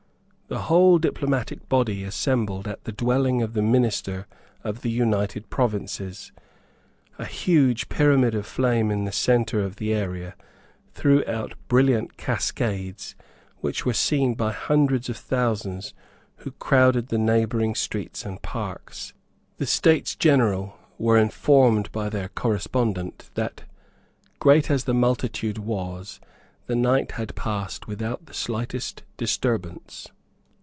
The 0.53 0.63
whole 0.63 0.99
diplomatic 0.99 1.69
body 1.69 2.03
assembled 2.03 2.67
at 2.67 2.83
the 2.83 2.91
dwelling 2.91 3.41
of 3.41 3.53
the 3.53 3.61
minister 3.61 4.27
of 4.65 4.81
the 4.81 4.91
United 4.91 5.49
Provinces. 5.49 6.33
A 7.17 7.23
huge 7.23 7.87
pyramid 7.87 8.35
of 8.35 8.45
flame 8.45 8.91
in 8.91 9.05
the 9.05 9.13
centre 9.13 9.61
of 9.61 9.77
the 9.77 9.93
area 9.93 10.35
threw 10.93 11.25
out 11.25 11.53
brilliant 11.69 12.17
cascades 12.17 13.15
which 13.59 13.85
were 13.85 13.93
seen 13.93 14.33
by 14.33 14.51
hundreds 14.51 15.07
of 15.07 15.15
thousands 15.15 15.93
who 16.39 16.51
crowded 16.51 17.07
the 17.07 17.17
neighbouring 17.17 17.73
streets 17.73 18.25
and 18.25 18.41
parks. 18.41 19.13
The 19.55 19.65
States 19.65 20.15
General 20.17 20.77
were 20.97 21.17
informed 21.17 21.89
by 21.93 22.09
their 22.09 22.27
correspondent 22.27 23.29
that, 23.35 23.63
great 24.41 24.69
as 24.69 24.83
the 24.83 24.93
multitude 24.93 25.59
was, 25.59 26.19
the 26.65 26.75
night 26.75 27.13
had 27.13 27.35
passed 27.35 27.87
without 27.87 28.25
the 28.25 28.33
slightest 28.33 29.03
disturbance. 29.15 30.09